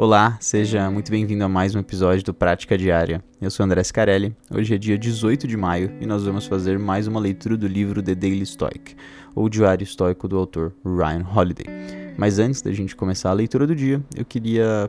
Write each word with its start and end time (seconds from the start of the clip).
Olá, 0.00 0.38
seja 0.40 0.88
muito 0.92 1.10
bem-vindo 1.10 1.42
a 1.42 1.48
mais 1.48 1.74
um 1.74 1.80
episódio 1.80 2.24
do 2.24 2.32
Prática 2.32 2.78
Diária. 2.78 3.20
Eu 3.40 3.50
sou 3.50 3.66
André 3.66 3.82
Scarelli, 3.82 4.32
hoje 4.48 4.72
é 4.72 4.78
dia 4.78 4.96
18 4.96 5.44
de 5.48 5.56
maio 5.56 5.92
e 6.00 6.06
nós 6.06 6.22
vamos 6.22 6.46
fazer 6.46 6.78
mais 6.78 7.08
uma 7.08 7.18
leitura 7.18 7.56
do 7.56 7.66
livro 7.66 8.00
The 8.00 8.14
Daily 8.14 8.46
Stoic, 8.46 8.94
ou 9.34 9.48
Diário 9.48 9.82
Estoico 9.82 10.28
do 10.28 10.38
autor 10.38 10.72
Ryan 10.84 11.26
Holiday. 11.34 11.66
Mas 12.16 12.38
antes 12.38 12.62
da 12.62 12.70
gente 12.70 12.94
começar 12.94 13.30
a 13.30 13.32
leitura 13.32 13.66
do 13.66 13.74
dia, 13.74 14.00
eu 14.14 14.24
queria 14.24 14.88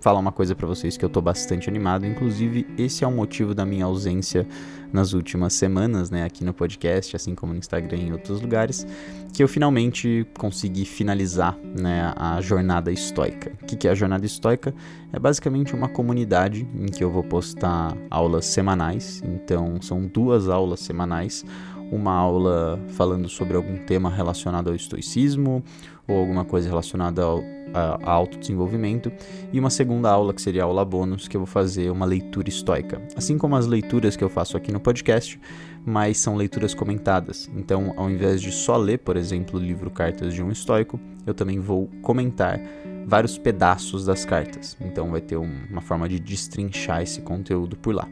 falar 0.00 0.18
uma 0.18 0.32
coisa 0.32 0.54
para 0.54 0.66
vocês 0.66 0.96
que 0.96 1.04
eu 1.04 1.08
tô 1.08 1.20
bastante 1.20 1.68
animado, 1.68 2.06
inclusive 2.06 2.66
esse 2.78 3.04
é 3.04 3.06
o 3.06 3.12
motivo 3.12 3.54
da 3.54 3.66
minha 3.66 3.84
ausência 3.84 4.46
nas 4.92 5.12
últimas 5.12 5.52
semanas, 5.52 6.10
né, 6.10 6.24
aqui 6.24 6.42
no 6.42 6.52
podcast, 6.52 7.14
assim 7.14 7.34
como 7.34 7.52
no 7.52 7.58
Instagram 7.58 7.98
e 7.98 8.08
em 8.08 8.12
outros 8.12 8.40
lugares, 8.40 8.86
que 9.32 9.42
eu 9.42 9.46
finalmente 9.46 10.26
consegui 10.36 10.84
finalizar, 10.84 11.56
né, 11.78 12.12
a 12.16 12.40
jornada 12.40 12.90
estoica. 12.90 13.52
O 13.62 13.66
que, 13.66 13.76
que 13.76 13.86
é 13.86 13.90
a 13.90 13.94
jornada 13.94 14.26
estoica? 14.26 14.74
É 15.12 15.18
basicamente 15.18 15.74
uma 15.74 15.88
comunidade 15.88 16.66
em 16.74 16.86
que 16.86 17.04
eu 17.04 17.10
vou 17.10 17.22
postar 17.22 17.96
aulas 18.10 18.46
semanais, 18.46 19.22
então 19.24 19.80
são 19.80 20.06
duas 20.06 20.48
aulas 20.48 20.80
semanais, 20.80 21.44
uma 21.90 22.12
aula 22.12 22.78
falando 22.88 23.28
sobre 23.28 23.56
algum 23.56 23.76
tema 23.78 24.10
relacionado 24.10 24.68
ao 24.68 24.74
estoicismo 24.74 25.62
ou 26.06 26.18
alguma 26.18 26.44
coisa 26.44 26.68
relacionada 26.68 27.22
ao 27.22 27.42
a, 27.74 28.10
autodesenvolvimento, 28.10 29.12
e 29.52 29.58
uma 29.58 29.70
segunda 29.70 30.10
aula, 30.10 30.34
que 30.34 30.42
seria 30.42 30.62
a 30.62 30.66
aula 30.66 30.84
bônus, 30.84 31.28
que 31.28 31.36
eu 31.36 31.40
vou 31.40 31.46
fazer 31.46 31.90
uma 31.90 32.06
leitura 32.06 32.48
estoica. 32.48 33.00
Assim 33.16 33.38
como 33.38 33.56
as 33.56 33.66
leituras 33.66 34.16
que 34.16 34.24
eu 34.24 34.28
faço 34.28 34.56
aqui 34.56 34.72
no 34.72 34.80
podcast, 34.80 35.40
mas 35.84 36.18
são 36.18 36.36
leituras 36.36 36.74
comentadas. 36.74 37.50
Então, 37.54 37.94
ao 37.96 38.10
invés 38.10 38.40
de 38.40 38.52
só 38.52 38.76
ler, 38.76 38.98
por 38.98 39.16
exemplo, 39.16 39.58
o 39.58 39.62
livro 39.62 39.90
Cartas 39.90 40.34
de 40.34 40.42
um 40.42 40.50
Estoico, 40.50 41.00
eu 41.26 41.34
também 41.34 41.58
vou 41.58 41.88
comentar 42.02 42.60
vários 43.06 43.38
pedaços 43.38 44.04
das 44.04 44.24
cartas. 44.24 44.76
Então, 44.80 45.10
vai 45.10 45.20
ter 45.20 45.36
um, 45.36 45.50
uma 45.70 45.80
forma 45.80 46.08
de 46.08 46.20
destrinchar 46.20 47.02
esse 47.02 47.20
conteúdo 47.22 47.76
por 47.76 47.94
lá. 47.94 48.06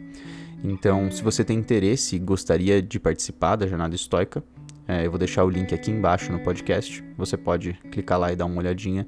Então, 0.63 1.11
se 1.11 1.23
você 1.23 1.45
tem 1.45 1.59
interesse 1.59 2.17
e 2.17 2.19
gostaria 2.19 2.83
de 2.83 2.99
participar 2.99 3.57
da 3.57 3.67
jornada 3.67 3.95
estoica, 3.95 4.43
é, 4.87 5.07
eu 5.07 5.11
vou 5.11 5.19
deixar 5.19 5.45
o 5.45 5.51
link 5.51 5.75
aqui 5.75 5.91
embaixo 5.91 6.33
no 6.33 6.41
podcast. 6.41 7.05
Você 7.17 7.37
pode 7.37 7.75
clicar 7.91 8.19
lá 8.19 8.33
e 8.33 8.37
dar 8.37 8.47
uma 8.47 8.59
olhadinha 8.59 9.07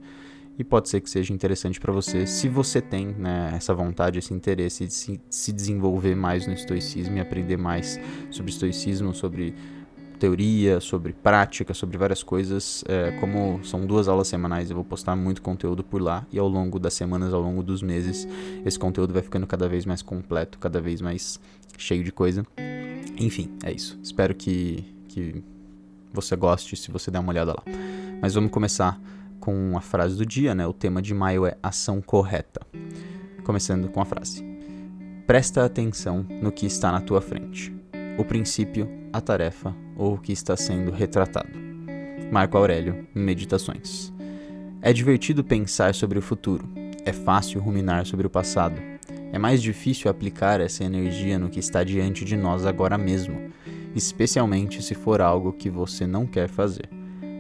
e 0.59 0.65
pode 0.65 0.91
ser 0.91 1.01
que 1.01 1.09
seja 1.09 1.33
interessante 1.33 1.81
para 1.81 1.91
você 1.91 2.27
se 2.27 2.47
você 2.47 2.83
tem 2.83 3.07
né, 3.07 3.53
essa 3.55 3.73
vontade, 3.73 4.19
esse 4.19 4.35
interesse 4.35 4.87
de 4.87 4.93
se, 4.93 5.21
se, 5.31 5.53
desenvolver 5.53 6.15
mais 6.15 6.47
no 6.47 6.53
estoicismo 6.53 7.17
e 7.17 7.21
aprender 7.21 7.57
mais 7.57 7.99
sobre 8.31 8.51
estoicismo, 8.53 9.15
sobre 9.15 9.55
teoria, 10.21 10.81
sobre 10.81 11.15
prática, 11.15 11.73
sobre 11.73 11.97
várias 11.97 12.23
coisas. 12.23 12.85
É, 12.87 13.13
como 13.13 13.65
são 13.65 13.87
duas 13.87 14.07
aulas 14.07 14.29
semanais, 14.29 14.71
eu 14.71 14.77
vou 14.77 14.85
postar 14.85 15.17
muito 15.17 15.41
conteúdo 15.41 15.83
por 15.83 16.01
lá 16.01 16.27
e 16.31 16.39
ao 16.39 16.47
longo 16.47 16.79
das 16.79 16.93
semanas, 16.93 17.33
ao 17.33 17.41
longo 17.41 17.63
dos 17.63 17.83
meses, 17.83 18.29
esse 18.65 18.79
conteúdo 18.79 19.15
vai 19.15 19.23
ficando 19.23 19.47
cada 19.47 19.67
vez 19.67 19.87
mais 19.87 20.03
completo, 20.03 20.59
cada 20.59 20.81
vez 20.81 21.01
mais 21.01 21.41
cheio 21.79 22.05
de 22.05 22.13
coisa. 22.13 22.47
Enfim, 23.19 23.51
é 23.65 23.73
isso. 23.73 23.99
Espero 24.03 24.35
que, 24.35 24.85
que 25.09 25.43
você 26.13 26.37
goste 26.37 26.77
se 26.77 26.91
você 26.91 27.11
der 27.11 27.19
uma 27.19 27.33
olhada 27.33 27.53
lá. 27.53 27.63
Mas 28.21 28.35
vamos 28.35 28.51
começar 28.51 29.01
com 29.41 29.77
a 29.77 29.81
frase 29.81 30.17
do 30.17 30.27
dia, 30.27 30.55
né? 30.55 30.67
O 30.67 30.73
tema 30.73 31.01
de 31.01 31.15
maio 31.15 31.47
é 31.47 31.57
ação 31.63 32.03
correta. 32.03 32.61
Começando 33.43 33.89
com 33.89 34.01
a 34.01 34.05
frase: 34.05 34.45
Presta 35.27 35.65
atenção 35.65 36.27
no 36.43 36.53
que 36.53 36.67
está 36.67 36.93
na 36.93 37.01
tua 37.01 37.23
frente. 37.23 37.75
O 38.19 38.25
princípio, 38.25 39.00
a 39.13 39.21
tarefa 39.21 39.75
ou 39.97 40.15
o 40.15 40.19
que 40.19 40.33
está 40.33 40.57
sendo 40.57 40.91
retratado. 40.91 41.51
Marco 42.31 42.57
Aurélio, 42.57 43.07
Meditações. 43.15 44.13
É 44.83 44.93
divertido 44.93 45.45
pensar 45.45 45.95
sobre 45.95 46.19
o 46.19 46.23
futuro. 46.23 46.69
É 47.05 47.13
fácil 47.13 47.61
ruminar 47.61 48.07
sobre 48.07 48.27
o 48.27 48.31
passado. 48.31 48.81
É 49.33 49.39
mais 49.39 49.63
difícil 49.63 50.11
aplicar 50.11 50.61
essa 50.61 50.85
energia 50.85 51.39
no 51.39 51.51
que 51.51 51.61
está 51.61 51.85
diante 51.85 52.25
de 52.25 52.37
nós 52.37 52.65
agora 52.67 52.97
mesmo, 52.97 53.51
especialmente 53.95 54.83
se 54.83 54.95
for 54.95 55.21
algo 55.21 55.53
que 55.53 55.69
você 55.69 56.07
não 56.07 56.27
quer 56.27 56.49
fazer. 56.49 56.89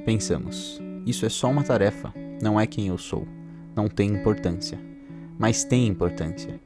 Pensamos, 0.05 0.81
isso 1.07 1.25
é 1.27 1.29
só 1.29 1.51
uma 1.51 1.65
tarefa, 1.65 2.13
não 2.43 2.61
é 2.61 2.67
quem 2.67 2.89
eu 2.89 2.99
sou. 2.99 3.27
Não 3.75 3.89
tem 3.89 4.11
importância. 4.11 4.79
Mas 5.39 5.65
tem 5.65 5.87
importância. 5.87 6.61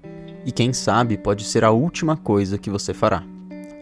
E 0.45 0.53
quem 0.53 0.73
sabe 0.73 1.17
pode 1.17 1.45
ser 1.45 1.65
a 1.65 1.71
última 1.71 2.17
coisa 2.17 2.59
que 2.59 2.71
você 2.71 2.93
fará. 2.93 3.23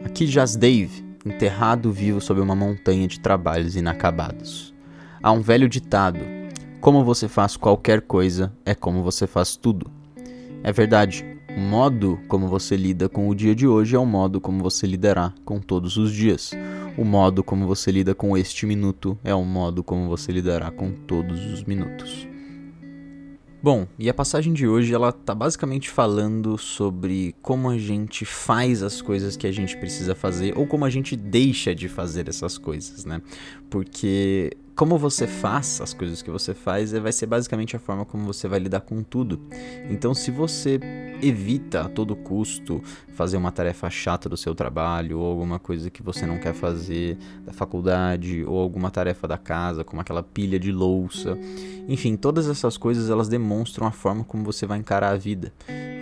Aqui 0.05 0.27
jaz 0.27 0.57
Dave, 0.57 1.05
enterrado 1.25 1.93
vivo 1.93 2.21
sob 2.21 2.41
uma 2.41 2.55
montanha 2.55 3.07
de 3.07 3.21
trabalhos 3.21 3.77
inacabados. 3.77 4.75
Há 5.23 5.33
um 5.33 5.41
velho 5.41 5.69
ditado: 5.69 6.21
como 6.81 7.05
você 7.05 7.29
faz 7.29 7.57
qualquer 7.57 8.01
coisa 8.01 8.53
é 8.65 8.75
como 8.75 9.03
você 9.03 9.27
faz 9.27 9.57
tudo. 9.57 9.91
É 10.65 10.73
verdade, 10.73 11.25
o 11.57 11.61
modo 11.61 12.19
como 12.29 12.49
você 12.49 12.77
lida 12.77 13.09
com 13.09 13.29
o 13.29 13.35
dia 13.35 13.55
de 13.55 13.67
hoje 13.67 13.95
é 13.95 13.99
o 13.99 14.07
modo 14.07 14.41
como 14.41 14.63
você 14.63 14.87
lidará 14.87 15.33
com 15.45 15.61
todos 15.61 15.97
os 15.97 16.13
dias. 16.13 16.53
O 16.97 17.05
modo 17.05 17.45
como 17.45 17.67
você 17.67 17.91
lida 17.91 18.15
com 18.15 18.37
este 18.37 18.67
minuto 18.67 19.19
é 19.23 19.35
o 19.35 19.45
modo 19.45 19.83
como 19.83 20.09
você 20.09 20.33
lidará 20.33 20.71
com 20.71 20.93
todos 20.93 21.45
os 21.47 21.65
minutos. 21.65 22.32
Bom, 23.63 23.87
e 23.97 24.11
a 24.11 24.15
passagem 24.15 24.53
de 24.53 24.67
hoje 24.67 24.93
ela 24.93 25.13
tá 25.13 25.33
basicamente 25.33 25.89
falando 25.89 26.59
sobre 26.59 27.33
como 27.41 27.71
a 27.71 27.79
gente 27.79 28.25
faz 28.25 28.83
as 28.83 29.01
coisas 29.01 29.37
que 29.37 29.47
a 29.47 29.53
gente 29.53 29.77
precisa 29.77 30.17
fazer 30.17 30.59
ou 30.59 30.67
como 30.67 30.85
a 30.85 30.91
gente 30.91 31.15
deixa 31.15 31.73
de 31.73 31.89
fazer 31.89 32.29
essas 32.29 32.59
coisas, 32.59 33.05
né? 33.05 33.23
Porque 33.71 34.51
como 34.75 34.97
você 34.97 35.27
faz 35.27 35.81
as 35.81 35.93
coisas 35.93 36.23
que 36.23 36.31
você 36.31 36.55
faz 36.55 36.95
é, 36.95 37.01
vai 37.01 37.13
ser 37.13 37.27
basicamente 37.27 37.77
a 37.77 37.79
forma 37.79 38.05
como 38.05 38.25
você 38.25 38.49
vai 38.49 38.59
lidar 38.59 38.81
com 38.81 39.03
tudo. 39.03 39.41
Então, 39.91 40.15
se 40.15 40.31
você 40.31 40.81
evita 41.23 41.83
a 41.83 41.89
todo 41.89 42.17
custo 42.17 42.83
fazer 43.11 43.37
uma 43.37 43.53
tarefa 43.53 43.89
chata 43.91 44.29
do 44.29 44.37
seu 44.37 44.55
trabalho, 44.55 45.19
ou 45.19 45.31
alguma 45.31 45.59
coisa 45.59 45.91
que 45.91 46.03
você 46.03 46.27
não 46.27 46.39
quer 46.39 46.55
fazer 46.55 47.19
da 47.45 47.53
faculdade, 47.53 48.45
ou 48.45 48.59
alguma 48.59 48.91
tarefa 48.91 49.29
da 49.29 49.37
casa, 49.37 49.85
como 49.85 50.01
aquela 50.01 50.23
pilha 50.23 50.59
de 50.59 50.73
louça, 50.73 51.39
enfim, 51.87 52.17
todas 52.17 52.49
essas 52.49 52.77
coisas 52.77 53.11
elas 53.11 53.29
demonstram 53.29 53.87
a 53.87 53.93
forma 53.93 54.25
como 54.25 54.43
você 54.43 54.65
vai 54.65 54.79
encarar 54.79 55.11
a 55.11 55.17
vida. 55.17 55.53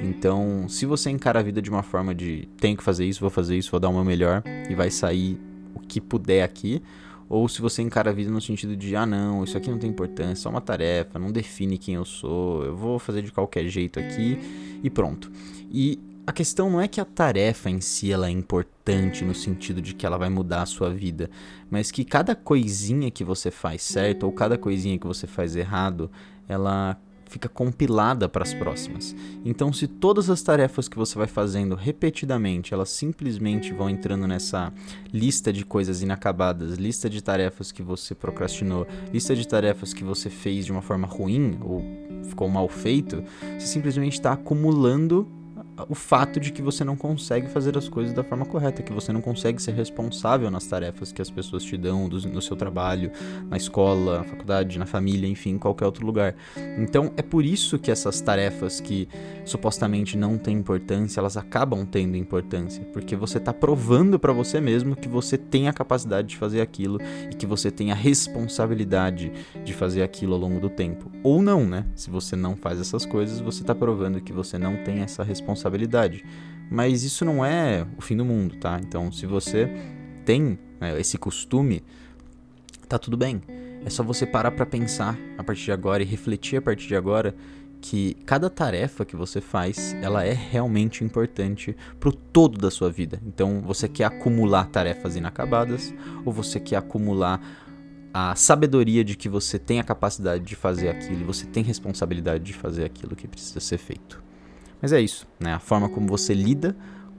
Então, 0.03 0.67
se 0.69 0.87
você 0.87 1.11
encara 1.11 1.41
a 1.41 1.43
vida 1.43 1.61
de 1.61 1.69
uma 1.69 1.83
forma 1.83 2.15
de 2.15 2.49
tenho 2.59 2.77
que 2.77 2.83
fazer 2.83 3.05
isso, 3.05 3.21
vou 3.21 3.31
fazer 3.31 3.57
isso, 3.57 3.71
vou 3.71 3.81
dar 3.81 3.89
o 3.89 3.93
meu 3.93 4.05
melhor 4.05 4.43
e 4.69 4.75
vai 4.75 4.91
sair 4.91 5.39
o 5.75 5.81
que 5.81 6.01
puder 6.01 6.43
aqui 6.43 6.83
ou 7.31 7.49
se 7.49 7.63
você 7.63 7.81
encara 7.81 8.11
a 8.11 8.13
vida 8.13 8.29
no 8.29 8.41
sentido 8.41 8.77
de, 8.77 8.97
ah 8.97 9.07
não, 9.07 9.45
isso 9.45 9.57
aqui 9.57 9.71
não 9.71 9.79
tem 9.79 9.89
importância, 9.89 10.33
é 10.33 10.35
só 10.35 10.51
uma 10.51 10.61
tarefa, 10.61 11.17
não 11.17 11.31
define 11.31 11.79
quem 11.79 11.95
eu 11.95 12.05
sou, 12.05 12.65
eu 12.65 12.77
vou 12.77 12.99
fazer 12.99 13.23
de 13.23 13.31
qualquer 13.31 13.69
jeito 13.69 14.01
aqui 14.01 14.37
e 14.83 14.91
pronto. 14.91 15.31
E 15.71 16.01
a 16.27 16.33
questão 16.33 16.69
não 16.69 16.81
é 16.81 16.89
que 16.89 17.01
a 17.01 17.05
tarefa 17.05 17.71
em 17.71 17.81
si 17.81 18.11
ela 18.11 18.27
é 18.27 18.31
importante 18.31 19.25
no 19.25 19.33
sentido 19.33 19.81
de 19.81 19.95
que 19.95 20.05
ela 20.05 20.19
vai 20.19 20.29
mudar 20.29 20.63
a 20.63 20.67
sua 20.67 20.91
vida, 20.91 21.31
mas 21.71 21.93
que 21.93 22.05
cada 22.05 22.35
coisinha 22.35 23.13
que 23.13 23.23
você 23.23 23.49
faz 23.49 23.83
certo 23.83 24.25
ou 24.25 24.33
cada 24.33 24.59
coisinha 24.59 24.99
que 24.99 25.07
você 25.07 25.29
faz 25.29 25.55
errado, 25.55 26.11
ela 26.49 27.01
fica 27.31 27.49
compilada 27.49 28.29
para 28.29 28.43
as 28.43 28.53
próximas. 28.53 29.15
Então, 29.45 29.73
se 29.73 29.87
todas 29.87 30.29
as 30.29 30.43
tarefas 30.43 30.89
que 30.89 30.97
você 30.97 31.17
vai 31.17 31.29
fazendo 31.29 31.77
repetidamente, 31.77 32.75
elas 32.75 32.91
simplesmente 32.91 33.73
vão 33.73 33.89
entrando 33.89 34.27
nessa 34.27 34.73
lista 35.13 35.53
de 35.53 35.65
coisas 35.65 36.03
inacabadas, 36.03 36.77
lista 36.77 37.09
de 37.09 37.23
tarefas 37.23 37.71
que 37.71 37.83
você 37.83 38.15
procrastinou, 38.15 38.87
lista 39.13 39.35
de 39.37 39.47
tarefas 39.47 39.95
que 39.95 40.03
você 40.03 40.29
fez 40.29 40.67
de 40.67 40.73
uma 40.73 40.83
forma 40.83 41.07
ruim 41.07 41.57
ou 41.63 41.85
ficou 42.25 42.49
mal 42.49 42.69
feito, 42.69 43.23
você 43.59 43.67
simplesmente 43.67 44.15
está 44.15 44.33
acumulando 44.33 45.40
o 45.89 45.95
fato 45.95 46.39
de 46.39 46.53
que 46.53 46.63
você 46.63 46.85
não 46.85 46.97
consegue 46.97 47.49
fazer 47.49 47.77
as 47.77 47.89
coisas 47.89 48.13
da 48.13 48.23
forma 48.23 48.45
correta, 48.45 48.83
que 48.83 48.93
você 48.93 49.13
não 49.13 49.21
consegue 49.21 49.61
ser 49.61 49.73
responsável 49.73 50.51
nas 50.51 50.67
tarefas 50.67 51.13
que 51.13 51.23
as 51.23 51.31
pessoas 51.31 51.63
te 51.63 51.77
dão 51.77 52.09
do, 52.09 52.21
no 52.29 52.43
seu 52.43 52.57
trabalho, 52.57 53.11
na 53.49 53.57
escola, 53.57 54.19
na 54.19 54.25
faculdade, 54.25 54.79
na 54.79 54.87
família, 54.87 55.29
enfim, 55.29 55.51
em 55.51 55.59
qualquer 55.59 55.87
outro 55.87 56.05
lugar. 56.05 56.35
Então 56.79 57.13
é 57.17 57.23
por 57.23 57.45
isso 57.45 57.79
que 57.79 57.91
essas 57.91 58.21
tarefas 58.21 58.81
que 58.81 59.09
supostamente 59.45 60.17
não 60.17 60.37
têm 60.39 60.59
importância, 60.59 61.21
elas 61.21 61.37
acabam 61.37 61.85
tendo 61.87 62.17
importância, 62.17 62.85
porque 62.93 63.17
você 63.17 63.39
está 63.39 63.53
provando 63.53 64.19
para 64.19 64.33
você 64.33 64.61
mesmo 64.61 64.95
que 64.95 65.09
você 65.09 65.37
tem 65.39 65.69
a 65.69 65.73
capacidade 65.73 66.29
de 66.29 66.37
fazer 66.37 66.61
aquilo 66.61 66.99
e 67.31 67.35
que 67.35 67.47
você 67.47 67.71
tem 67.71 67.91
a 67.93 67.95
responsabilidade 67.95 69.33
de 69.65 69.73
fazer 69.73 70.03
aquilo 70.03 70.35
ao 70.35 70.41
longo 70.41 70.61
do 70.61 70.69
tempo. 70.69 71.11
Ou 71.23 71.43
não, 71.43 71.67
né? 71.67 71.87
Se 71.95 72.11
você 72.11 72.37
não 72.37 72.57
faz 72.57 72.81
essas 72.81 73.05
coisas, 73.05 73.41
você 73.41 73.63
está 73.63 73.75
provando 73.75 74.21
que 74.21 74.33
você 74.33 74.59
não 74.59 74.77
tem 74.85 75.01
essa 75.01 75.23
responsabilidade 75.23 75.70
responsabilidade. 75.71 76.25
Mas 76.71 77.03
isso 77.03 77.25
não 77.25 77.45
é 77.45 77.87
o 77.97 78.01
fim 78.01 78.17
do 78.17 78.25
mundo, 78.25 78.57
tá? 78.57 78.79
Então, 78.81 79.11
se 79.11 79.27
você 79.27 79.69
tem 80.25 80.59
né, 80.81 80.99
esse 81.01 81.19
costume, 81.19 81.83
tá 82.89 82.99
tudo 82.99 83.17
bem. 83.17 83.43
É 83.85 83.91
só 83.91 84.03
você 84.03 84.27
parar 84.27 84.51
para 84.51 84.67
pensar 84.67 85.19
a 85.39 85.43
partir 85.43 85.65
de 85.65 85.73
agora 85.73 86.03
e 86.03 86.07
refletir 86.07 86.59
a 86.59 86.63
partir 86.63 86.87
de 86.87 86.95
agora 86.95 87.35
que 87.81 88.15
cada 88.27 88.51
tarefa 88.51 89.07
que 89.07 89.17
você 89.17 89.41
faz, 89.41 89.97
ela 90.03 90.23
é 90.23 90.35
realmente 90.35 91.03
importante 91.03 91.75
pro 91.99 92.13
todo 92.13 92.59
da 92.59 92.71
sua 92.71 92.91
vida. 92.91 93.21
Então, 93.27 93.63
você 93.63 93.89
quer 93.89 94.05
acumular 94.05 94.67
tarefas 94.67 95.17
inacabadas 95.17 95.93
ou 96.25 96.33
você 96.33 96.61
quer 96.61 96.77
acumular 96.77 97.41
a 98.13 98.35
sabedoria 98.35 99.03
de 99.03 99.17
que 99.17 99.29
você 99.29 99.59
tem 99.59 99.81
a 99.81 99.85
capacidade 99.85 100.45
de 100.45 100.57
fazer 100.57 100.89
aquilo 100.89 101.25
você 101.25 101.47
tem 101.47 101.63
responsabilidade 101.63 102.43
de 102.43 102.53
fazer 102.53 102.85
aquilo 102.85 103.17
que 103.17 103.27
precisa 103.27 103.61
ser 103.61 103.79
feito. 103.79 104.30
Mas 104.81 104.93
é 104.93 105.01
isso, 105.01 105.27
né? 105.39 105.55
A 105.55 105.59
forma 105.59 105.89
como 105.89 106.07
você 106.07 106.35
lida 106.35 106.77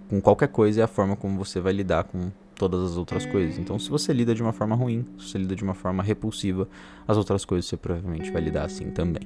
com 0.10 0.20
qualquer 0.20 0.50
coisa 0.50 0.82
é 0.82 0.84
a 0.84 0.88
forma 0.88 1.16
como 1.16 1.38
você 1.38 1.60
vai 1.60 1.74
lidar 1.74 2.04
com 2.04 2.32
todas 2.56 2.84
as 2.84 2.98
outras 2.98 3.26
coisas. 3.26 3.58
Então, 3.58 3.80
se 3.80 3.90
você 3.90 4.14
lida 4.14 4.36
de 4.36 4.42
uma 4.42 4.54
forma 4.54 4.76
ruim, 4.76 5.06
se 5.18 5.30
você 5.30 5.38
lida 5.38 5.56
de 5.56 5.64
uma 5.64 5.74
forma 5.74 6.04
repulsiva, 6.04 6.68
as 7.08 7.18
outras 7.18 7.46
coisas 7.46 7.66
você 7.66 7.78
provavelmente 7.78 8.30
vai 8.30 8.42
lidar 8.42 8.66
assim 8.66 8.92
também. 8.92 9.24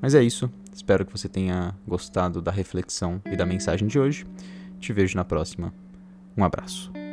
Mas 0.00 0.14
é 0.14 0.22
isso. 0.22 0.50
Espero 0.72 1.04
que 1.04 1.12
você 1.12 1.28
tenha 1.28 1.74
gostado 1.86 2.40
da 2.40 2.50
reflexão 2.50 3.20
e 3.26 3.36
da 3.36 3.46
mensagem 3.46 3.88
de 3.88 3.98
hoje. 3.98 4.26
Te 4.78 4.92
vejo 4.92 5.16
na 5.16 5.24
próxima. 5.24 5.72
Um 6.36 6.44
abraço. 6.44 7.03